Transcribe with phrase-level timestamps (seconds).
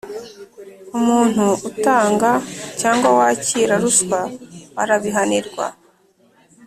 [0.97, 2.31] Umuntu utanga
[2.79, 4.21] cyangwa wakira ruswa
[4.81, 5.65] arabihanirwa